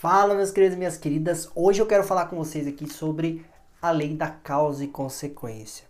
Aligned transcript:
Fala, 0.00 0.32
meus 0.32 0.52
queridos 0.52 0.76
e 0.76 0.78
minhas 0.78 0.96
queridas. 0.96 1.50
Hoje 1.56 1.82
eu 1.82 1.86
quero 1.86 2.04
falar 2.04 2.26
com 2.26 2.36
vocês 2.36 2.68
aqui 2.68 2.88
sobre 2.88 3.44
a 3.82 3.90
lei 3.90 4.14
da 4.14 4.30
causa 4.30 4.84
e 4.84 4.86
consequência. 4.86 5.86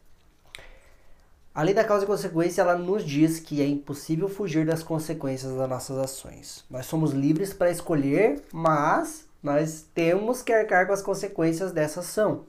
A 1.54 1.62
lei 1.62 1.75
da 1.75 1.84
causa 1.84 2.04
e 2.04 2.07
consequência, 2.07 2.63
ela 2.63 2.75
nos 2.75 3.05
diz 3.05 3.39
que 3.39 3.60
é 3.60 3.67
impossível 3.67 4.26
fugir 4.26 4.65
das 4.65 4.83
consequências 4.83 5.55
das 5.55 5.68
nossas 5.68 5.99
ações. 5.99 6.65
Nós 6.71 6.86
somos 6.86 7.13
livres 7.13 7.52
para 7.52 7.71
escolher, 7.71 8.43
mas 8.50 9.27
nós 9.43 9.84
temos 9.93 10.40
que 10.40 10.54
arcar 10.54 10.86
com 10.86 10.95
as 10.95 11.02
consequências 11.02 11.70
dessa 11.70 12.00
ação. 12.00 12.46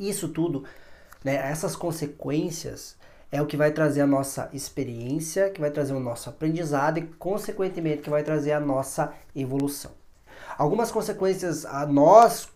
Isso 0.00 0.30
tudo, 0.30 0.64
né, 1.22 1.34
essas 1.34 1.76
consequências 1.76 2.96
é 3.30 3.42
o 3.42 3.46
que 3.46 3.54
vai 3.58 3.70
trazer 3.70 4.00
a 4.00 4.06
nossa 4.06 4.48
experiência, 4.54 5.50
que 5.50 5.60
vai 5.60 5.70
trazer 5.70 5.92
o 5.92 6.00
nosso 6.00 6.30
aprendizado 6.30 6.96
e, 6.96 7.02
consequentemente, 7.02 8.00
que 8.00 8.08
vai 8.08 8.22
trazer 8.22 8.52
a 8.52 8.60
nossa 8.60 9.12
evolução. 9.36 9.97
Algumas 10.56 10.90
consequências 10.90 11.64
a 11.64 11.86
nós, 11.86 12.48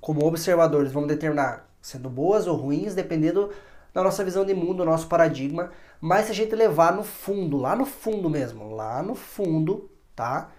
como 0.00 0.24
observadores, 0.24 0.92
vamos 0.92 1.08
determinar 1.08 1.68
sendo 1.80 2.08
boas 2.08 2.46
ou 2.46 2.56
ruins, 2.56 2.94
dependendo 2.94 3.50
da 3.92 4.02
nossa 4.02 4.24
visão 4.24 4.44
de 4.44 4.54
mundo, 4.54 4.78
do 4.78 4.84
nosso 4.84 5.06
paradigma. 5.06 5.70
Mas 6.00 6.26
se 6.26 6.32
a 6.32 6.34
gente 6.34 6.54
levar 6.54 6.92
no 6.92 7.04
fundo, 7.04 7.56
lá 7.56 7.76
no 7.76 7.84
fundo 7.84 8.28
mesmo, 8.28 8.74
lá 8.74 9.02
no 9.02 9.14
fundo, 9.14 9.90
tá? 10.16 10.50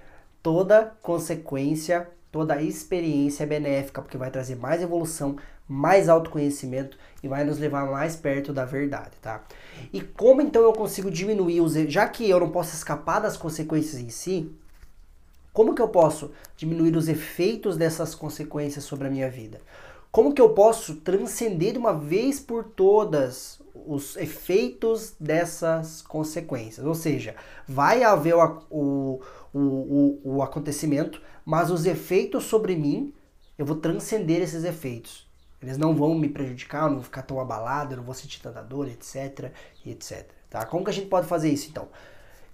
Toda 0.41 0.95
consequência, 1.01 2.07
toda 2.31 2.61
experiência 2.61 3.43
é 3.43 3.47
benéfica, 3.47 4.01
porque 4.01 4.17
vai 4.17 4.29
trazer 4.29 4.55
mais 4.55 4.81
evolução, 4.81 5.35
mais 5.67 6.07
autoconhecimento 6.07 6.97
e 7.23 7.27
vai 7.27 7.43
nos 7.43 7.57
levar 7.57 7.89
mais 7.89 8.15
perto 8.15 8.53
da 8.53 8.65
verdade, 8.65 9.17
tá? 9.21 9.43
E 9.91 10.01
como 10.01 10.41
então 10.41 10.61
eu 10.61 10.73
consigo 10.73 11.09
diminuir 11.09 11.61
os, 11.61 11.73
já 11.73 12.07
que 12.07 12.29
eu 12.29 12.39
não 12.39 12.51
posso 12.51 12.75
escapar 12.75 13.19
das 13.19 13.35
consequências 13.35 13.99
em 13.99 14.09
si, 14.09 14.51
como 15.55 15.73
que 15.73 15.81
eu 15.81 15.87
posso 15.87 16.31
diminuir 16.57 16.97
os 16.97 17.07
efeitos 17.07 17.77
dessas 17.77 18.13
consequências 18.13 18.83
sobre 18.83 19.07
a 19.07 19.09
minha 19.09 19.29
vida? 19.29 19.61
Como 20.11 20.33
que 20.33 20.41
eu 20.41 20.49
posso 20.49 20.97
transcender 20.97 21.71
de 21.71 21.79
uma 21.79 21.93
vez 21.93 22.41
por 22.41 22.65
todas 22.65 23.61
os 23.73 24.17
efeitos 24.17 25.15
dessas 25.17 26.01
consequências? 26.01 26.85
Ou 26.85 26.93
seja, 26.93 27.37
vai 27.65 28.03
haver 28.03 28.35
o, 28.35 28.59
o, 28.69 29.21
o, 29.53 30.21
o 30.25 30.43
acontecimento, 30.43 31.21
mas 31.45 31.71
os 31.71 31.85
efeitos 31.85 32.43
sobre 32.43 32.75
mim, 32.75 33.13
eu 33.57 33.65
vou 33.65 33.77
transcender 33.77 34.41
esses 34.41 34.65
efeitos. 34.65 35.25
Eles 35.61 35.77
não 35.77 35.95
vão 35.95 36.15
me 36.15 36.27
prejudicar, 36.27 36.83
eu 36.83 36.89
não 36.89 36.95
vou 36.95 37.05
ficar 37.05 37.21
tão 37.21 37.39
abalado, 37.39 37.93
eu 37.93 37.97
não 37.97 38.03
vou 38.03 38.13
sentir 38.13 38.41
tanta 38.41 38.61
dor, 38.61 38.89
etc, 38.89 39.53
etc. 39.85 40.27
Tá? 40.49 40.65
Como 40.65 40.83
que 40.83 40.89
a 40.89 40.93
gente 40.93 41.07
pode 41.07 41.27
fazer 41.27 41.49
isso 41.49 41.69
então? 41.69 41.87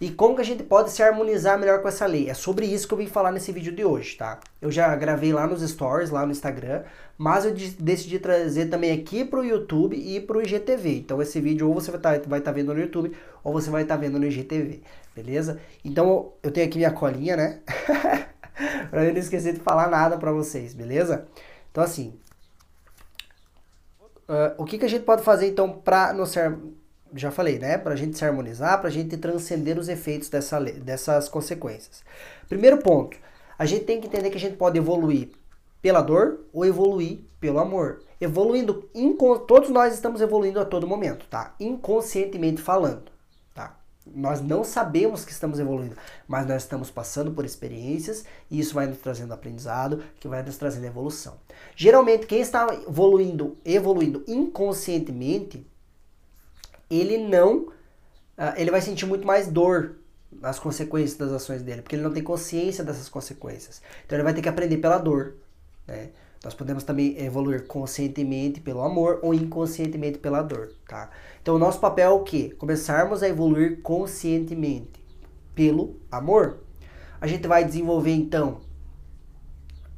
E 0.02 0.10
como 0.10 0.34
que 0.34 0.42
a 0.42 0.44
gente 0.44 0.64
pode 0.64 0.90
se 0.90 1.04
harmonizar 1.04 1.60
melhor 1.60 1.80
com 1.80 1.88
essa 1.88 2.08
lei? 2.08 2.28
É 2.28 2.34
sobre 2.34 2.66
isso 2.66 2.88
que 2.88 2.94
eu 2.96 2.98
vim 2.98 3.06
falar 3.06 3.32
nesse 3.32 3.52
vídeo 3.52 3.72
de 3.72 3.86
hoje, 3.86 4.18
tá? 4.18 4.40
Eu 4.60 4.72
já 4.72 4.96
gravei 4.96 5.32
lá 5.32 5.46
nos 5.46 5.62
stories, 5.62 6.10
lá 6.10 6.26
no 6.26 6.32
Instagram, 6.32 6.82
mas 7.16 7.46
eu 7.46 7.54
decidi 7.78 8.18
trazer 8.18 8.66
também 8.66 8.92
aqui 8.92 9.24
pro 9.24 9.46
YouTube 9.46 9.96
e 9.96 10.20
pro 10.20 10.42
IGTV. 10.42 10.98
Então 10.98 11.22
esse 11.22 11.40
vídeo 11.40 11.68
ou 11.68 11.76
você 11.76 11.92
vai 11.92 12.00
estar 12.00 12.20
tá, 12.20 12.42
tá 12.42 12.52
vendo 12.52 12.74
no 12.74 12.80
YouTube 12.80 13.16
ou 13.44 13.54
você 13.54 13.70
vai 13.70 13.84
estar 13.84 13.94
tá 13.94 14.02
vendo 14.02 14.18
no 14.18 14.26
IGTV, 14.26 14.82
beleza? 15.16 15.60
Então 15.86 16.34
eu 16.42 16.50
tenho 16.50 16.66
aqui 16.66 16.80
minha 16.80 16.92
colinha, 16.92 17.38
né? 17.38 17.60
pra 18.90 19.06
eu 19.06 19.14
não 19.14 19.20
esquecer 19.20 19.54
de 19.54 19.60
falar 19.60 19.88
nada 19.88 20.18
pra 20.18 20.32
vocês, 20.32 20.74
beleza? 20.74 21.28
Então 21.70 21.84
assim, 21.84 22.16
uh, 24.28 24.56
o 24.58 24.66
que, 24.66 24.80
que 24.80 24.86
a 24.86 24.90
gente 24.90 25.04
pode 25.04 25.22
fazer 25.22 25.46
então 25.46 25.72
pra 25.72 26.12
nos 26.12 26.32
já 27.16 27.32
falei, 27.32 27.60
né? 27.60 27.78
Para 27.78 27.94
a 27.94 27.98
gente 27.98 28.18
se 28.18 28.26
harmonizar, 28.26 28.80
para 28.80 28.90
a 28.90 28.92
gente 28.92 29.18
transcender 29.18 29.78
os 29.78 29.90
efeitos 29.90 30.30
dessa, 30.30 30.60
dessas 30.60 31.28
consequências. 31.28 32.04
Primeiro 32.48 32.78
ponto, 32.78 33.18
a 33.58 33.66
gente 33.66 33.86
tem 33.86 34.00
que 34.00 34.08
entender 34.08 34.30
que 34.30 34.38
a 34.38 34.40
gente 34.40 34.58
pode 34.58 34.78
evoluir 34.78 35.30
pela 35.82 36.02
dor 36.02 36.40
ou 36.54 36.66
evoluir 36.66 37.20
pelo 37.40 37.60
amor. 37.60 38.02
Evoluindo, 38.20 38.90
todos 39.48 39.70
nós 39.70 39.94
estamos 39.94 40.22
evoluindo 40.22 40.60
a 40.60 40.66
todo 40.66 40.88
momento, 40.88 41.26
tá? 41.28 41.56
Inconscientemente 41.60 42.62
falando, 42.62 43.12
tá? 43.54 43.76
Nós 44.06 44.42
não 44.42 44.64
sabemos 44.64 45.26
que 45.26 45.32
estamos 45.32 45.60
evoluindo, 45.60 45.96
mas 46.28 46.48
nós 46.48 46.62
estamos 46.62 46.92
passando 46.92 47.32
por 47.32 47.46
experiências 47.46 48.24
e 48.50 48.60
isso 48.60 48.76
vai 48.76 48.86
nos 48.86 49.00
trazendo 49.00 49.34
aprendizado, 49.34 50.04
que 50.20 50.28
vai 50.28 50.44
nos 50.44 50.56
trazendo 50.58 50.86
evolução. 50.86 51.36
Geralmente, 51.76 52.28
quem 52.28 52.42
está 52.42 52.68
evoluindo, 52.88 53.58
evoluindo 53.66 54.24
inconscientemente, 54.28 55.66
ele 56.92 57.18
não. 57.18 57.68
Uh, 58.38 58.54
ele 58.58 58.72
vai 58.72 58.82
sentir 58.82 59.06
muito 59.06 59.26
mais 59.26 59.48
dor 59.48 59.96
nas 60.32 60.60
consequências 60.60 61.18
das 61.18 61.32
ações 61.32 61.62
dele, 61.62 61.82
porque 61.82 61.96
ele 61.96 62.04
não 62.04 62.14
tem 62.14 62.24
consciência 62.24 62.84
dessas 62.84 63.10
consequências. 63.10 63.82
Então 64.06 64.18
ele 64.18 64.24
vai 64.24 64.34
ter 64.34 64.42
que 64.42 64.50
aprender 64.50 64.78
pela 64.78 64.98
dor. 64.98 65.36
Né? 65.88 66.10
Nós 66.44 66.54
podemos 66.54 66.84
também 66.84 67.22
evoluir 67.24 67.68
conscientemente 67.68 68.62
pelo 68.62 68.82
amor 68.82 69.20
ou 69.22 69.34
inconscientemente 69.34 70.18
pela 70.18 70.42
dor, 70.42 70.72
tá? 70.88 71.12
Então 71.40 71.56
o 71.56 71.60
nosso 71.60 71.80
papel 71.80 72.10
é 72.10 72.14
o 72.14 72.24
quê? 72.24 72.56
Começarmos 72.58 73.22
a 73.22 73.30
evoluir 73.30 73.82
conscientemente 73.82 75.06
pelo 75.54 76.00
amor. 76.12 76.58
A 77.20 77.28
gente 77.28 77.48
vai 77.48 77.64
desenvolver 77.64 78.14
então 78.14 78.62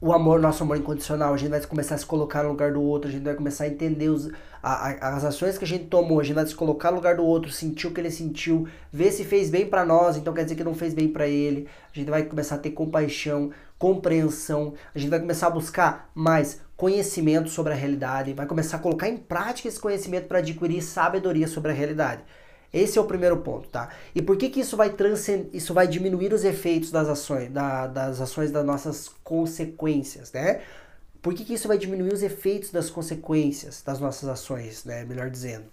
o 0.03 0.11
amor, 0.11 0.37
nosso 0.37 0.61
amor 0.63 0.75
incondicional, 0.75 1.33
a 1.33 1.37
gente 1.37 1.49
vai 1.49 1.61
começar 1.61 1.95
a 1.95 1.97
se 1.97 2.05
colocar 2.05 2.43
no 2.43 2.49
lugar 2.49 2.73
do 2.73 2.81
outro, 2.81 3.07
a 3.07 3.11
gente 3.11 3.23
vai 3.23 3.35
começar 3.35 3.63
a 3.63 3.67
entender 3.69 4.09
os, 4.09 4.29
a, 4.61 4.89
a, 4.89 5.15
as 5.15 5.23
ações 5.23 5.57
que 5.57 5.63
a 5.63 5.67
gente 5.67 5.85
tomou, 5.85 6.19
a 6.19 6.23
gente 6.23 6.35
vai 6.35 6.45
se 6.45 6.53
colocar 6.53 6.91
no 6.91 6.97
lugar 6.97 7.15
do 7.15 7.23
outro, 7.23 7.49
sentir 7.49 7.87
o 7.87 7.91
que 7.91 8.01
ele 8.01 8.11
sentiu, 8.11 8.67
ver 8.91 9.13
se 9.13 9.23
fez 9.23 9.49
bem 9.49 9.65
para 9.65 9.85
nós, 9.85 10.17
então 10.17 10.33
quer 10.33 10.43
dizer 10.43 10.57
que 10.57 10.63
não 10.63 10.75
fez 10.75 10.93
bem 10.93 11.07
para 11.07 11.25
ele. 11.25 11.69
A 11.89 11.97
gente 11.97 12.09
vai 12.09 12.23
começar 12.23 12.55
a 12.55 12.57
ter 12.57 12.71
compaixão, 12.71 13.51
compreensão, 13.79 14.73
a 14.93 14.99
gente 14.99 15.09
vai 15.09 15.21
começar 15.21 15.47
a 15.47 15.51
buscar 15.51 16.11
mais 16.13 16.59
conhecimento 16.75 17.49
sobre 17.49 17.71
a 17.71 17.75
realidade, 17.75 18.33
vai 18.33 18.45
começar 18.45 18.75
a 18.75 18.79
colocar 18.81 19.07
em 19.07 19.15
prática 19.15 19.69
esse 19.69 19.79
conhecimento 19.79 20.27
para 20.27 20.39
adquirir 20.39 20.81
sabedoria 20.81 21.47
sobre 21.47 21.71
a 21.71 21.73
realidade. 21.73 22.23
Esse 22.73 22.97
é 22.97 23.01
o 23.01 23.05
primeiro 23.05 23.37
ponto, 23.37 23.69
tá? 23.69 23.89
E 24.15 24.21
por 24.21 24.35
que, 24.35 24.49
que 24.49 24.59
isso 24.59 24.75
vai 24.75 24.89
transcend... 24.89 25.47
isso 25.53 25.75
vai 25.75 25.87
diminuir 25.87 26.33
os 26.33 26.43
efeitos 26.43 26.89
das 26.89 27.07
ações, 27.07 27.51
da, 27.51 27.85
das 27.85 28.19
ações 28.19 28.51
das 28.51 28.65
nossas 28.65 29.11
consequências, 29.23 30.31
né? 30.31 30.61
Por 31.21 31.35
que, 31.35 31.45
que 31.45 31.53
isso 31.53 31.67
vai 31.67 31.77
diminuir 31.77 32.11
os 32.11 32.23
efeitos 32.23 32.71
das 32.71 32.89
consequências 32.89 33.83
das 33.83 33.99
nossas 33.99 34.27
ações, 34.27 34.83
né? 34.85 35.05
Melhor 35.05 35.29
dizendo. 35.29 35.65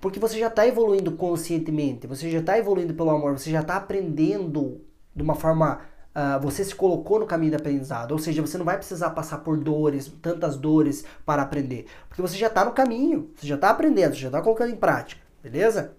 Porque 0.00 0.18
você 0.18 0.38
já 0.38 0.48
está 0.48 0.66
evoluindo 0.66 1.12
conscientemente, 1.12 2.06
você 2.06 2.30
já 2.30 2.38
está 2.38 2.58
evoluindo 2.58 2.94
pelo 2.94 3.10
amor, 3.10 3.38
você 3.38 3.50
já 3.50 3.60
está 3.60 3.76
aprendendo 3.76 4.80
de 5.14 5.22
uma 5.22 5.34
forma. 5.34 5.80
Uh, 6.14 6.38
você 6.42 6.62
se 6.62 6.74
colocou 6.74 7.18
no 7.20 7.26
caminho 7.26 7.52
do 7.52 7.56
aprendizado, 7.56 8.12
ou 8.12 8.18
seja, 8.18 8.42
você 8.42 8.58
não 8.58 8.66
vai 8.66 8.76
precisar 8.76 9.10
passar 9.10 9.38
por 9.38 9.56
dores, 9.56 10.12
tantas 10.20 10.58
dores 10.58 11.06
para 11.24 11.40
aprender, 11.40 11.86
porque 12.06 12.20
você 12.20 12.36
já 12.36 12.48
está 12.48 12.66
no 12.66 12.72
caminho, 12.72 13.30
você 13.34 13.46
já 13.46 13.54
está 13.54 13.70
aprendendo, 13.70 14.14
você 14.14 14.20
já 14.20 14.28
está 14.28 14.42
colocando 14.42 14.70
em 14.70 14.76
prática, 14.76 15.22
beleza? 15.42 15.96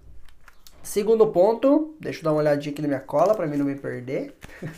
Segundo 0.83 1.25
ponto, 1.27 1.95
deixa 1.97 2.19
eu 2.19 2.23
dar 2.25 2.33
uma 2.33 2.39
olhadinha 2.39 2.73
aqui 2.73 2.81
na 2.81 2.89
minha 2.89 2.99
cola 2.99 3.33
para 3.33 3.47
mim 3.47 3.55
não 3.55 3.66
me 3.66 3.75
perder. 3.75 4.35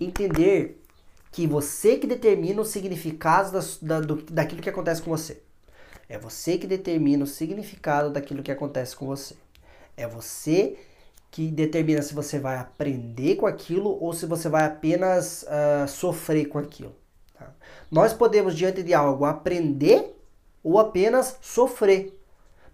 Entender 0.00 0.82
que 1.30 1.46
você 1.46 1.98
que 1.98 2.06
determina 2.06 2.62
o 2.62 2.64
significado 2.64 3.52
das, 3.52 3.76
da, 3.76 4.00
do, 4.00 4.16
daquilo 4.22 4.62
que 4.62 4.70
acontece 4.70 5.02
com 5.02 5.10
você. 5.10 5.42
É 6.08 6.18
você 6.18 6.56
que 6.56 6.66
determina 6.66 7.22
o 7.22 7.26
significado 7.26 8.10
daquilo 8.10 8.42
que 8.42 8.50
acontece 8.50 8.96
com 8.96 9.04
você. 9.06 9.36
É 9.94 10.06
você 10.08 10.78
que 11.30 11.50
determina 11.50 12.00
se 12.00 12.14
você 12.14 12.38
vai 12.38 12.56
aprender 12.56 13.36
com 13.36 13.46
aquilo 13.46 14.02
ou 14.02 14.14
se 14.14 14.24
você 14.24 14.48
vai 14.48 14.64
apenas 14.64 15.42
uh, 15.42 15.86
sofrer 15.86 16.46
com 16.46 16.58
aquilo. 16.58 16.96
Tá? 17.38 17.52
Nós 17.90 18.14
podemos, 18.14 18.56
diante 18.56 18.82
de 18.82 18.94
algo, 18.94 19.26
aprender 19.26 20.15
ou 20.66 20.80
apenas 20.80 21.38
sofrer. 21.40 22.20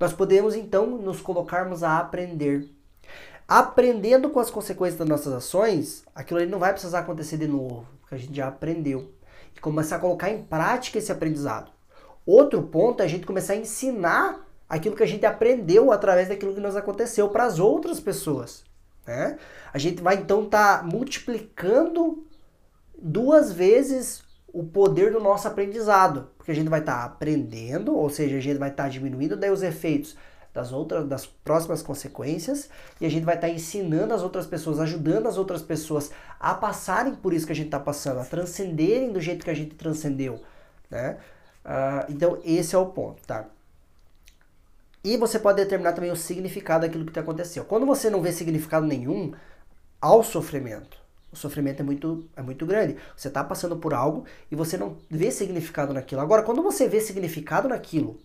Nós 0.00 0.14
podemos 0.14 0.54
então 0.54 0.86
nos 0.86 1.20
colocarmos 1.20 1.82
a 1.82 1.98
aprender. 1.98 2.66
Aprendendo 3.46 4.30
com 4.30 4.40
as 4.40 4.50
consequências 4.50 4.98
das 4.98 5.06
nossas 5.06 5.30
ações, 5.34 6.02
aquilo 6.14 6.40
ali 6.40 6.48
não 6.50 6.58
vai 6.58 6.72
precisar 6.72 7.00
acontecer 7.00 7.36
de 7.36 7.46
novo, 7.46 7.86
porque 8.00 8.14
a 8.14 8.18
gente 8.18 8.34
já 8.34 8.48
aprendeu. 8.48 9.12
E 9.54 9.60
começar 9.60 9.96
a 9.96 9.98
colocar 9.98 10.30
em 10.30 10.42
prática 10.42 10.96
esse 10.96 11.12
aprendizado. 11.12 11.70
Outro 12.24 12.62
ponto 12.62 13.02
é 13.02 13.04
a 13.04 13.08
gente 13.08 13.26
começar 13.26 13.52
a 13.52 13.56
ensinar 13.56 14.40
aquilo 14.66 14.96
que 14.96 15.02
a 15.02 15.06
gente 15.06 15.26
aprendeu 15.26 15.92
através 15.92 16.30
daquilo 16.30 16.54
que 16.54 16.60
nos 16.60 16.76
aconteceu 16.76 17.28
para 17.28 17.44
as 17.44 17.58
outras 17.58 18.00
pessoas. 18.00 18.64
Né? 19.06 19.38
A 19.70 19.76
gente 19.76 20.02
vai 20.02 20.14
então 20.14 20.44
estar 20.44 20.78
tá 20.78 20.82
multiplicando 20.82 22.24
duas 22.96 23.52
vezes 23.52 24.22
o 24.50 24.64
poder 24.64 25.12
do 25.12 25.20
nosso 25.20 25.46
aprendizado, 25.46 26.28
porque 26.42 26.50
a 26.50 26.54
gente 26.56 26.68
vai 26.68 26.80
estar 26.80 26.98
tá 26.98 27.04
aprendendo, 27.04 27.94
ou 27.94 28.10
seja, 28.10 28.36
a 28.36 28.40
gente 28.40 28.58
vai 28.58 28.68
estar 28.68 28.82
tá 28.82 28.88
diminuindo 28.88 29.36
daí 29.36 29.48
os 29.48 29.62
efeitos 29.62 30.16
das 30.52 30.72
outras, 30.72 31.06
das 31.06 31.24
próximas 31.24 31.82
consequências, 31.82 32.68
e 33.00 33.06
a 33.06 33.08
gente 33.08 33.22
vai 33.22 33.36
estar 33.36 33.46
tá 33.46 33.52
ensinando 33.52 34.12
as 34.12 34.22
outras 34.22 34.44
pessoas, 34.44 34.80
ajudando 34.80 35.28
as 35.28 35.38
outras 35.38 35.62
pessoas 35.62 36.10
a 36.40 36.52
passarem 36.52 37.14
por 37.14 37.32
isso 37.32 37.46
que 37.46 37.52
a 37.52 37.54
gente 37.54 37.66
está 37.66 37.78
passando, 37.78 38.18
a 38.18 38.24
transcenderem 38.24 39.12
do 39.12 39.20
jeito 39.20 39.44
que 39.44 39.50
a 39.50 39.54
gente 39.54 39.76
transcendeu, 39.76 40.42
né? 40.90 41.16
Uh, 41.64 42.10
então 42.12 42.40
esse 42.44 42.74
é 42.74 42.78
o 42.78 42.86
ponto, 42.86 43.22
tá? 43.24 43.46
E 45.04 45.16
você 45.16 45.38
pode 45.38 45.62
determinar 45.62 45.92
também 45.92 46.10
o 46.10 46.16
significado 46.16 46.84
daquilo 46.84 47.06
que 47.06 47.12
te 47.12 47.20
aconteceu. 47.20 47.64
Quando 47.64 47.86
você 47.86 48.10
não 48.10 48.20
vê 48.20 48.32
significado 48.32 48.84
nenhum, 48.84 49.32
ao 50.00 50.24
sofrimento. 50.24 51.01
O 51.32 51.36
sofrimento 51.36 51.80
é 51.80 51.82
muito, 51.82 52.28
é 52.36 52.42
muito 52.42 52.66
grande. 52.66 52.96
Você 53.16 53.28
está 53.28 53.42
passando 53.42 53.76
por 53.76 53.94
algo 53.94 54.24
e 54.50 54.54
você 54.54 54.76
não 54.76 54.98
vê 55.10 55.30
significado 55.30 55.94
naquilo. 55.94 56.20
Agora, 56.20 56.42
quando 56.42 56.62
você 56.62 56.86
vê 56.86 57.00
significado 57.00 57.68
naquilo, 57.68 58.18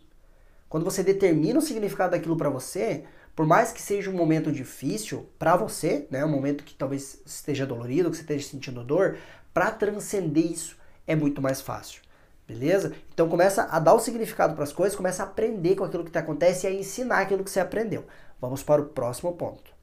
quando 0.67 0.83
você 0.83 1.01
determina 1.01 1.59
o 1.59 1.61
significado 1.61 2.11
daquilo 2.11 2.35
para 2.35 2.49
você, 2.49 3.05
por 3.33 3.45
mais 3.45 3.71
que 3.71 3.81
seja 3.81 4.09
um 4.09 4.13
momento 4.13 4.51
difícil 4.51 5.29
para 5.39 5.55
você, 5.55 6.05
né, 6.11 6.25
um 6.25 6.29
momento 6.29 6.63
que 6.63 6.73
talvez 6.73 7.21
esteja 7.25 7.65
dolorido, 7.65 8.09
que 8.09 8.17
você 8.17 8.23
esteja 8.23 8.49
sentindo 8.49 8.83
dor, 8.83 9.17
para 9.53 9.71
transcender 9.71 10.51
isso 10.51 10.75
é 11.05 11.15
muito 11.15 11.41
mais 11.41 11.61
fácil. 11.61 12.01
Beleza? 12.45 12.93
Então 13.13 13.29
começa 13.29 13.63
a 13.63 13.79
dar 13.79 13.93
o 13.93 13.99
significado 13.99 14.53
para 14.53 14.63
as 14.63 14.73
coisas, 14.73 14.95
começa 14.95 15.23
a 15.23 15.25
aprender 15.25 15.75
com 15.75 15.83
aquilo 15.83 16.03
que 16.03 16.11
te 16.11 16.17
acontece 16.17 16.65
e 16.65 16.69
a 16.69 16.73
ensinar 16.73 17.19
aquilo 17.19 17.43
que 17.43 17.51
você 17.51 17.59
aprendeu. 17.59 18.05
Vamos 18.41 18.63
para 18.63 18.81
o 18.81 18.85
próximo 18.85 19.33
ponto. 19.33 19.76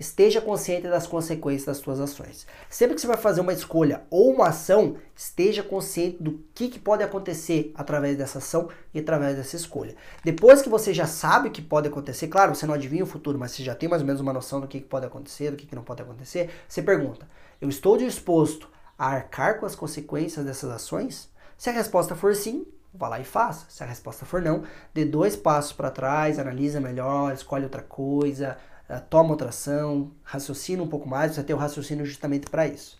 Esteja 0.00 0.40
consciente 0.40 0.88
das 0.88 1.06
consequências 1.06 1.66
das 1.66 1.76
suas 1.76 2.00
ações. 2.00 2.46
Sempre 2.70 2.94
que 2.94 3.02
você 3.02 3.06
vai 3.06 3.18
fazer 3.18 3.42
uma 3.42 3.52
escolha 3.52 4.02
ou 4.08 4.32
uma 4.32 4.48
ação, 4.48 4.96
esteja 5.14 5.62
consciente 5.62 6.16
do 6.22 6.42
que, 6.54 6.68
que 6.68 6.78
pode 6.78 7.02
acontecer 7.02 7.70
através 7.74 8.16
dessa 8.16 8.38
ação 8.38 8.70
e 8.94 9.00
através 9.00 9.36
dessa 9.36 9.56
escolha. 9.56 9.94
Depois 10.24 10.62
que 10.62 10.70
você 10.70 10.94
já 10.94 11.06
sabe 11.06 11.48
o 11.48 11.52
que 11.52 11.60
pode 11.60 11.88
acontecer, 11.88 12.28
claro, 12.28 12.54
você 12.54 12.64
não 12.64 12.72
adivinha 12.72 13.04
o 13.04 13.06
futuro, 13.06 13.38
mas 13.38 13.50
você 13.50 13.62
já 13.62 13.74
tem 13.74 13.90
mais 13.90 14.00
ou 14.00 14.06
menos 14.06 14.22
uma 14.22 14.32
noção 14.32 14.58
do 14.58 14.66
que, 14.66 14.80
que 14.80 14.86
pode 14.86 15.04
acontecer, 15.04 15.50
do 15.50 15.56
que, 15.58 15.66
que 15.66 15.76
não 15.76 15.84
pode 15.84 16.00
acontecer, 16.00 16.48
você 16.66 16.80
pergunta: 16.80 17.28
eu 17.60 17.68
estou 17.68 17.98
disposto 17.98 18.70
a 18.98 19.06
arcar 19.06 19.60
com 19.60 19.66
as 19.66 19.74
consequências 19.74 20.46
dessas 20.46 20.70
ações? 20.70 21.28
Se 21.58 21.68
a 21.68 21.74
resposta 21.74 22.16
for 22.16 22.34
sim, 22.34 22.66
vá 22.94 23.06
lá 23.06 23.20
e 23.20 23.24
faça. 23.24 23.66
Se 23.68 23.82
a 23.82 23.86
resposta 23.86 24.24
for 24.24 24.40
não, 24.40 24.62
dê 24.94 25.04
dois 25.04 25.36
passos 25.36 25.74
para 25.74 25.90
trás, 25.90 26.38
analisa 26.38 26.80
melhor, 26.80 27.34
escolhe 27.34 27.64
outra 27.64 27.82
coisa, 27.82 28.56
toma 28.98 29.30
outra 29.30 29.50
ação, 29.50 30.10
raciocina 30.24 30.82
um 30.82 30.88
pouco 30.88 31.08
mais, 31.08 31.34
você 31.34 31.44
tem 31.44 31.54
o 31.54 31.58
raciocínio 31.58 32.04
justamente 32.04 32.50
para 32.50 32.66
isso. 32.66 32.98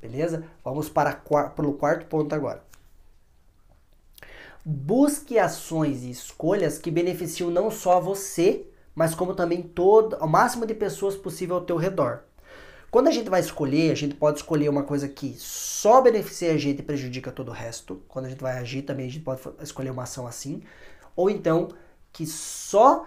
Beleza? 0.00 0.44
Vamos 0.64 0.88
para 0.88 1.20
o 1.58 1.72
quarto 1.72 2.06
ponto 2.06 2.34
agora. 2.34 2.62
Busque 4.64 5.38
ações 5.38 6.04
e 6.04 6.10
escolhas 6.10 6.78
que 6.78 6.90
beneficiam 6.90 7.50
não 7.50 7.70
só 7.70 8.00
você, 8.00 8.66
mas 8.94 9.14
como 9.14 9.34
também 9.34 9.62
todo, 9.62 10.16
o 10.16 10.26
máximo 10.28 10.66
de 10.66 10.74
pessoas 10.74 11.16
possível 11.16 11.56
ao 11.56 11.64
teu 11.64 11.76
redor. 11.76 12.22
Quando 12.90 13.08
a 13.08 13.10
gente 13.10 13.30
vai 13.30 13.40
escolher, 13.40 13.90
a 13.90 13.94
gente 13.94 14.14
pode 14.14 14.38
escolher 14.38 14.68
uma 14.68 14.82
coisa 14.82 15.08
que 15.08 15.34
só 15.38 16.02
beneficia 16.02 16.52
a 16.52 16.58
gente 16.58 16.80
e 16.80 16.82
prejudica 16.82 17.32
todo 17.32 17.48
o 17.48 17.52
resto. 17.52 18.02
Quando 18.06 18.26
a 18.26 18.28
gente 18.28 18.42
vai 18.42 18.58
agir 18.58 18.82
também, 18.82 19.06
a 19.06 19.10
gente 19.10 19.24
pode 19.24 19.40
escolher 19.62 19.90
uma 19.90 20.02
ação 20.02 20.26
assim. 20.26 20.62
Ou 21.16 21.30
então, 21.30 21.70
que 22.12 22.26
só 22.26 23.06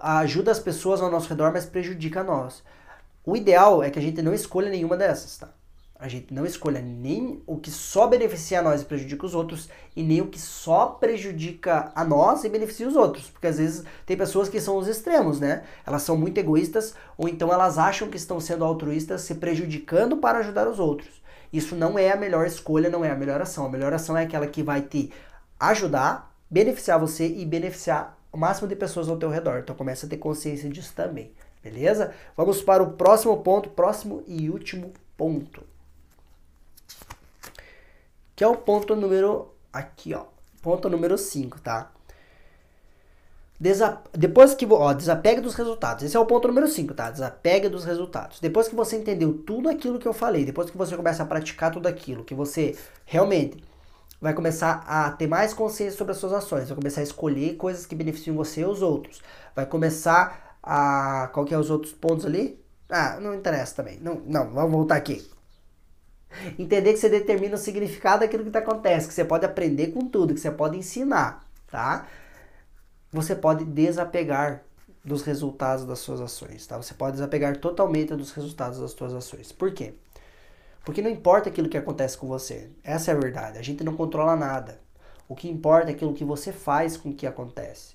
ajuda 0.00 0.50
as 0.50 0.58
pessoas 0.58 1.00
ao 1.00 1.10
nosso 1.10 1.28
redor, 1.28 1.52
mas 1.52 1.66
prejudica 1.66 2.20
a 2.20 2.24
nós. 2.24 2.62
O 3.24 3.36
ideal 3.36 3.82
é 3.82 3.90
que 3.90 3.98
a 3.98 4.02
gente 4.02 4.22
não 4.22 4.32
escolha 4.32 4.70
nenhuma 4.70 4.96
dessas, 4.96 5.36
tá? 5.36 5.48
A 6.00 6.08
gente 6.08 6.32
não 6.32 6.46
escolha 6.46 6.80
nem 6.80 7.42
o 7.46 7.58
que 7.58 7.70
só 7.70 8.06
beneficia 8.06 8.60
a 8.60 8.62
nós 8.62 8.80
e 8.80 8.86
prejudica 8.86 9.26
os 9.26 9.34
outros, 9.34 9.68
e 9.94 10.02
nem 10.02 10.22
o 10.22 10.28
que 10.28 10.40
só 10.40 10.86
prejudica 10.86 11.92
a 11.94 12.02
nós 12.02 12.42
e 12.42 12.48
beneficia 12.48 12.88
os 12.88 12.96
outros. 12.96 13.28
Porque 13.28 13.46
às 13.46 13.58
vezes 13.58 13.84
tem 14.06 14.16
pessoas 14.16 14.48
que 14.48 14.62
são 14.62 14.78
os 14.78 14.88
extremos, 14.88 15.38
né? 15.38 15.62
Elas 15.86 16.02
são 16.02 16.16
muito 16.16 16.38
egoístas, 16.38 16.94
ou 17.18 17.28
então 17.28 17.52
elas 17.52 17.76
acham 17.76 18.08
que 18.08 18.16
estão 18.16 18.40
sendo 18.40 18.64
altruístas, 18.64 19.20
se 19.20 19.34
prejudicando 19.34 20.16
para 20.16 20.38
ajudar 20.38 20.66
os 20.66 20.78
outros. 20.78 21.20
Isso 21.52 21.76
não 21.76 21.98
é 21.98 22.10
a 22.10 22.16
melhor 22.16 22.46
escolha, 22.46 22.88
não 22.88 23.04
é 23.04 23.10
a 23.10 23.16
melhor 23.16 23.42
ação. 23.42 23.66
A 23.66 23.68
melhor 23.68 23.92
ação 23.92 24.16
é 24.16 24.22
aquela 24.22 24.46
que 24.46 24.62
vai 24.62 24.80
te 24.80 25.12
ajudar, 25.58 26.34
beneficiar 26.48 26.98
você 26.98 27.26
e 27.26 27.44
beneficiar 27.44 28.18
o 28.32 28.38
máximo 28.38 28.68
de 28.68 28.76
pessoas 28.76 29.08
ao 29.08 29.16
teu 29.16 29.28
redor. 29.28 29.58
Então 29.58 29.74
começa 29.74 30.06
a 30.06 30.08
ter 30.08 30.16
consciência 30.16 30.68
disso 30.68 30.92
também, 30.94 31.32
beleza? 31.62 32.14
Vamos 32.36 32.62
para 32.62 32.82
o 32.82 32.92
próximo 32.92 33.36
ponto, 33.42 33.70
próximo 33.70 34.22
e 34.26 34.48
último 34.50 34.92
ponto. 35.16 35.62
Que 38.34 38.44
é 38.44 38.48
o 38.48 38.56
ponto 38.56 38.96
número 38.96 39.52
aqui, 39.72 40.14
ó. 40.14 40.24
Ponto 40.62 40.88
número 40.88 41.16
5, 41.16 41.60
tá? 41.60 41.90
Desa 43.58 44.00
depois 44.12 44.54
que 44.54 44.66
ó, 44.70 44.92
desapegue 44.94 45.42
dos 45.42 45.54
resultados. 45.54 46.02
Esse 46.04 46.16
é 46.16 46.20
o 46.20 46.24
ponto 46.24 46.48
número 46.48 46.66
5, 46.66 46.94
tá? 46.94 47.10
Desapegue 47.10 47.68
dos 47.68 47.84
resultados. 47.84 48.40
Depois 48.40 48.68
que 48.68 48.74
você 48.74 48.96
entendeu 48.96 49.34
tudo 49.34 49.68
aquilo 49.68 49.98
que 49.98 50.08
eu 50.08 50.14
falei, 50.14 50.46
depois 50.46 50.70
que 50.70 50.78
você 50.78 50.96
começa 50.96 51.22
a 51.22 51.26
praticar 51.26 51.70
tudo 51.70 51.86
aquilo, 51.86 52.24
que 52.24 52.34
você 52.34 52.74
realmente 53.04 53.62
vai 54.20 54.34
começar 54.34 54.84
a 54.86 55.10
ter 55.10 55.26
mais 55.26 55.54
consciência 55.54 55.96
sobre 55.96 56.12
as 56.12 56.18
suas 56.18 56.32
ações, 56.32 56.68
vai 56.68 56.76
começar 56.76 57.00
a 57.00 57.04
escolher 57.04 57.56
coisas 57.56 57.86
que 57.86 57.94
beneficiam 57.94 58.36
você 58.36 58.60
e 58.60 58.64
os 58.64 58.82
outros. 58.82 59.22
Vai 59.56 59.66
começar 59.66 60.56
a. 60.62 61.30
Qual 61.32 61.46
que 61.46 61.54
é 61.54 61.58
os 61.58 61.70
outros 61.70 61.92
pontos 61.92 62.26
ali? 62.26 62.60
Ah, 62.88 63.18
não 63.20 63.34
interessa 63.34 63.76
também. 63.76 63.98
Não, 64.00 64.20
não, 64.26 64.50
vamos 64.50 64.72
voltar 64.72 64.96
aqui. 64.96 65.26
Entender 66.58 66.92
que 66.92 66.98
você 66.98 67.08
determina 67.08 67.54
o 67.54 67.58
significado 67.58 68.20
daquilo 68.20 68.48
que 68.48 68.56
acontece, 68.56 69.08
que 69.08 69.14
você 69.14 69.24
pode 69.24 69.44
aprender 69.44 69.88
com 69.88 70.06
tudo, 70.06 70.34
que 70.34 70.40
você 70.40 70.50
pode 70.50 70.76
ensinar, 70.76 71.44
tá? 71.70 72.06
Você 73.12 73.34
pode 73.34 73.64
desapegar 73.64 74.62
dos 75.04 75.22
resultados 75.22 75.84
das 75.84 75.98
suas 75.98 76.20
ações, 76.20 76.66
tá? 76.66 76.76
Você 76.76 76.94
pode 76.94 77.12
desapegar 77.12 77.56
totalmente 77.56 78.14
dos 78.14 78.32
resultados 78.32 78.78
das 78.78 78.92
suas 78.92 79.14
ações. 79.14 79.50
Por 79.50 79.72
quê? 79.72 79.94
Porque 80.84 81.02
não 81.02 81.10
importa 81.10 81.48
aquilo 81.48 81.68
que 81.68 81.76
acontece 81.76 82.16
com 82.16 82.26
você. 82.26 82.70
Essa 82.82 83.10
é 83.10 83.14
a 83.14 83.18
verdade. 83.18 83.58
A 83.58 83.62
gente 83.62 83.84
não 83.84 83.94
controla 83.94 84.34
nada. 84.34 84.80
O 85.28 85.34
que 85.34 85.48
importa 85.48 85.90
é 85.90 85.94
aquilo 85.94 86.14
que 86.14 86.24
você 86.24 86.52
faz 86.52 86.96
com 86.96 87.10
o 87.10 87.14
que 87.14 87.26
acontece. 87.26 87.94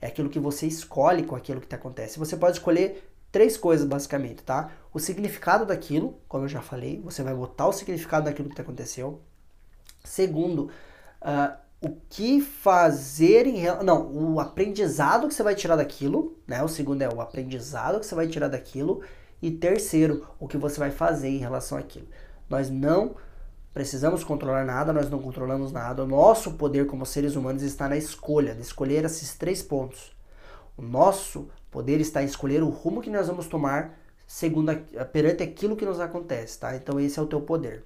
É 0.00 0.08
aquilo 0.08 0.28
que 0.28 0.38
você 0.38 0.66
escolhe 0.66 1.22
com 1.22 1.34
aquilo 1.34 1.60
que 1.60 1.66
te 1.66 1.74
acontece. 1.74 2.18
Você 2.18 2.36
pode 2.36 2.58
escolher 2.58 3.08
três 3.32 3.56
coisas 3.56 3.86
basicamente, 3.86 4.42
tá? 4.42 4.70
O 4.92 4.98
significado 4.98 5.64
daquilo, 5.64 6.18
como 6.28 6.44
eu 6.44 6.48
já 6.48 6.60
falei, 6.60 7.00
você 7.02 7.22
vai 7.22 7.34
botar 7.34 7.68
o 7.68 7.72
significado 7.72 8.26
daquilo 8.26 8.48
que 8.48 8.54
te 8.54 8.60
aconteceu. 8.60 9.20
Segundo, 10.04 10.70
uh, 11.22 11.56
o 11.80 11.96
que 12.08 12.40
fazer 12.40 13.46
em 13.46 13.64
não, 13.82 14.06
o 14.12 14.40
aprendizado 14.40 15.28
que 15.28 15.34
você 15.34 15.42
vai 15.42 15.54
tirar 15.54 15.76
daquilo, 15.76 16.36
né? 16.46 16.62
O 16.62 16.68
segundo 16.68 17.02
é 17.02 17.08
o 17.08 17.20
aprendizado 17.20 18.00
que 18.00 18.06
você 18.06 18.14
vai 18.14 18.26
tirar 18.26 18.48
daquilo 18.48 19.02
e 19.40 19.50
terceiro, 19.50 20.26
o 20.38 20.48
que 20.48 20.56
você 20.56 20.78
vai 20.78 20.90
fazer 20.90 21.28
em 21.28 21.38
relação 21.38 21.76
àquilo. 21.76 22.06
Nós 22.48 22.70
não 22.70 23.16
precisamos 23.74 24.24
controlar 24.24 24.64
nada, 24.64 24.92
nós 24.92 25.10
não 25.10 25.18
controlamos 25.18 25.70
nada. 25.70 26.02
O 26.02 26.06
nosso 26.06 26.54
poder 26.54 26.86
como 26.86 27.04
seres 27.04 27.36
humanos 27.36 27.62
está 27.62 27.88
na 27.88 27.96
escolha, 27.96 28.54
de 28.54 28.62
escolher 28.62 29.04
esses 29.04 29.36
três 29.36 29.62
pontos. 29.62 30.16
O 30.76 30.82
nosso 30.82 31.48
poder 31.70 32.00
está 32.00 32.22
em 32.22 32.26
escolher 32.26 32.62
o 32.62 32.70
rumo 32.70 33.02
que 33.02 33.10
nós 33.10 33.26
vamos 33.26 33.46
tomar 33.46 33.98
segundo 34.26 34.70
a, 34.70 35.04
perante 35.04 35.42
aquilo 35.42 35.76
que 35.76 35.84
nos 35.84 36.00
acontece, 36.00 36.58
tá? 36.58 36.74
Então 36.74 36.98
esse 36.98 37.18
é 37.18 37.22
o 37.22 37.26
teu 37.26 37.40
poder. 37.40 37.84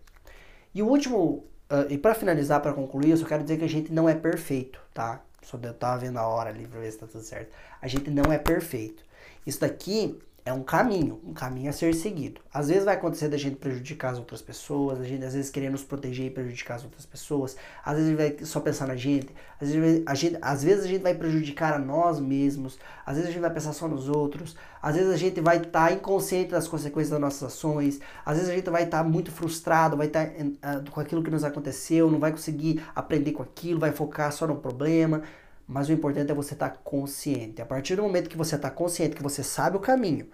E 0.74 0.82
o 0.82 0.86
último, 0.86 1.44
uh, 1.70 1.90
e 1.90 1.98
para 1.98 2.14
finalizar, 2.14 2.60
para 2.62 2.72
concluir, 2.72 3.10
eu 3.10 3.16
só 3.16 3.26
quero 3.26 3.42
dizer 3.42 3.58
que 3.58 3.64
a 3.64 3.68
gente 3.68 3.92
não 3.92 4.08
é 4.08 4.14
perfeito, 4.14 4.80
tá? 4.94 5.20
Só 5.42 5.58
eu 5.62 5.74
tava 5.74 5.98
vendo 5.98 6.18
a 6.18 6.26
hora 6.26 6.50
ali 6.50 6.66
para 6.66 6.80
ver 6.80 6.92
se 6.92 6.98
tá 6.98 7.06
tudo 7.06 7.24
certo. 7.24 7.52
A 7.80 7.88
gente 7.88 8.10
não 8.10 8.32
é 8.32 8.38
perfeito. 8.38 9.02
Isso 9.46 9.60
daqui 9.60 10.18
é 10.44 10.52
um 10.52 10.62
caminho, 10.62 11.20
um 11.24 11.32
caminho 11.32 11.70
a 11.70 11.72
ser 11.72 11.94
seguido. 11.94 12.40
Às 12.52 12.68
vezes 12.68 12.84
vai 12.84 12.94
acontecer 12.94 13.28
da 13.28 13.36
gente 13.36 13.56
prejudicar 13.56 14.12
as 14.12 14.18
outras 14.18 14.40
pessoas, 14.40 15.00
a 15.00 15.04
gente 15.04 15.24
às 15.24 15.34
vezes 15.34 15.50
querer 15.50 15.70
nos 15.70 15.84
proteger 15.84 16.26
e 16.26 16.30
prejudicar 16.30 16.74
as 16.76 16.84
outras 16.84 17.04
pessoas, 17.06 17.56
às 17.84 17.96
vezes 17.96 18.16
vai 18.16 18.36
só 18.44 18.60
pensar 18.60 18.86
na 18.86 18.96
gente, 18.96 19.28
às 19.60 19.70
vezes 19.70 20.02
a 20.06 20.14
gente, 20.14 20.38
às 20.40 20.62
vezes 20.62 20.84
a 20.84 20.88
gente 20.88 21.02
vai 21.02 21.14
prejudicar 21.14 21.74
a 21.74 21.78
nós 21.78 22.18
mesmos, 22.18 22.78
às 23.04 23.16
vezes 23.16 23.30
a 23.30 23.32
gente 23.32 23.42
vai 23.42 23.50
pensar 23.50 23.72
só 23.72 23.86
nos 23.86 24.08
outros, 24.08 24.56
às 24.82 24.96
vezes 24.96 25.12
a 25.12 25.16
gente 25.16 25.40
vai 25.40 25.58
estar 25.58 25.88
tá 25.88 25.92
inconsciente 25.92 26.50
das 26.50 26.66
consequências 26.66 27.10
das 27.10 27.20
nossas 27.20 27.42
ações, 27.42 28.00
às 28.24 28.36
vezes 28.36 28.50
a 28.50 28.54
gente 28.54 28.70
vai 28.70 28.84
estar 28.84 29.02
tá 29.02 29.08
muito 29.08 29.30
frustrado, 29.30 29.96
vai 29.96 30.06
estar 30.06 30.26
tá, 30.26 30.78
uh, 30.78 30.90
com 30.90 31.00
aquilo 31.00 31.22
que 31.22 31.30
nos 31.30 31.44
aconteceu, 31.44 32.10
não 32.10 32.18
vai 32.18 32.32
conseguir 32.32 32.82
aprender 32.94 33.32
com 33.32 33.42
aquilo, 33.42 33.78
vai 33.78 33.92
focar 33.92 34.32
só 34.32 34.46
no 34.46 34.56
problema. 34.56 35.22
Mas 35.70 35.88
o 35.88 35.92
importante 35.92 36.32
é 36.32 36.34
você 36.34 36.54
estar 36.54 36.70
tá 36.70 36.76
consciente. 36.82 37.62
A 37.62 37.64
partir 37.64 37.94
do 37.94 38.02
momento 38.02 38.28
que 38.28 38.36
você 38.36 38.56
está 38.56 38.68
consciente, 38.68 39.14
que 39.14 39.22
você 39.22 39.40
sabe 39.44 39.76
o 39.76 39.80
caminho, 39.80 40.28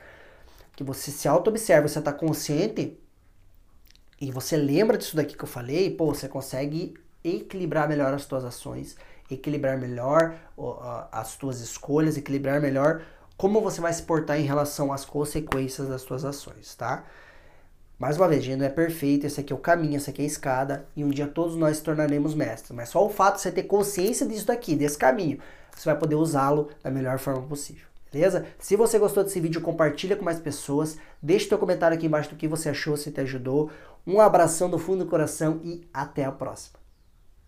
que 0.74 0.82
você 0.82 1.10
se 1.10 1.28
auto-observa, 1.28 1.86
você 1.86 1.98
está 1.98 2.10
consciente 2.10 2.98
e 4.18 4.32
você 4.32 4.56
lembra 4.56 4.96
disso 4.96 5.14
daqui 5.14 5.36
que 5.36 5.44
eu 5.44 5.48
falei, 5.48 5.90
pô, 5.90 6.06
você 6.06 6.26
consegue 6.26 6.94
equilibrar 7.22 7.86
melhor 7.86 8.14
as 8.14 8.22
suas 8.22 8.46
ações, 8.46 8.96
equilibrar 9.30 9.76
melhor 9.76 10.38
as 11.12 11.28
suas 11.28 11.60
escolhas, 11.60 12.16
equilibrar 12.16 12.58
melhor 12.58 13.02
como 13.36 13.60
você 13.60 13.78
vai 13.78 13.92
se 13.92 14.04
portar 14.04 14.40
em 14.40 14.44
relação 14.44 14.90
às 14.90 15.04
consequências 15.04 15.86
das 15.86 16.00
suas 16.00 16.24
ações, 16.24 16.74
tá? 16.74 17.04
Mais 17.98 18.18
uma 18.18 18.28
vez, 18.28 18.44
gente 18.44 18.58
não 18.58 18.66
é 18.66 18.68
perfeito, 18.68 19.26
esse 19.26 19.40
aqui 19.40 19.54
é 19.54 19.56
o 19.56 19.58
caminho, 19.58 19.96
essa 19.96 20.10
aqui 20.10 20.20
é 20.20 20.24
a 20.24 20.26
escada, 20.26 20.86
e 20.94 21.02
um 21.02 21.08
dia 21.08 21.26
todos 21.26 21.56
nós 21.56 21.80
tornaremos 21.80 22.34
mestres. 22.34 22.72
Mas 22.72 22.90
só 22.90 23.02
o 23.02 23.08
fato 23.08 23.36
de 23.36 23.40
você 23.40 23.50
ter 23.50 23.62
consciência 23.62 24.26
disso 24.26 24.46
daqui, 24.46 24.76
desse 24.76 24.98
caminho, 24.98 25.38
você 25.74 25.88
vai 25.88 25.98
poder 25.98 26.14
usá-lo 26.14 26.68
da 26.82 26.90
melhor 26.90 27.18
forma 27.18 27.40
possível. 27.48 27.86
Beleza? 28.12 28.44
Se 28.58 28.76
você 28.76 28.98
gostou 28.98 29.24
desse 29.24 29.40
vídeo, 29.40 29.62
compartilha 29.62 30.14
com 30.14 30.24
mais 30.24 30.38
pessoas. 30.38 30.98
Deixe 31.22 31.48
seu 31.48 31.58
comentário 31.58 31.96
aqui 31.96 32.06
embaixo 32.06 32.30
do 32.30 32.36
que 32.36 32.46
você 32.46 32.68
achou, 32.68 32.98
se 32.98 33.10
te 33.10 33.20
ajudou. 33.22 33.70
Um 34.06 34.20
abração 34.20 34.68
do 34.68 34.78
fundo 34.78 35.04
do 35.04 35.10
coração 35.10 35.60
e 35.64 35.86
até 35.92 36.24
a 36.24 36.32
próxima. 36.32 36.85